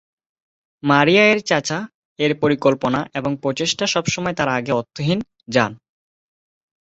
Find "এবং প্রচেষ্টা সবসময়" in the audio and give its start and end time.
3.13-4.35